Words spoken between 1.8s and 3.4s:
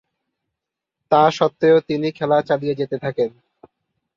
তিনি খেলা চালিয়ে যেতে থাকেন।